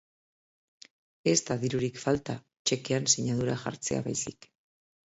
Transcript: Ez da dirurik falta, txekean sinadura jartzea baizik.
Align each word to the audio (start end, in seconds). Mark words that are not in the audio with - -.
Ez 1.33 1.35
da 1.49 1.59
dirurik 1.65 2.01
falta, 2.07 2.37
txekean 2.65 3.09
sinadura 3.17 3.61
jartzea 3.67 4.05
baizik. 4.11 4.55